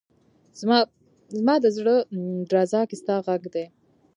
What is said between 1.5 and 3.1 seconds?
ده زړه درزا کي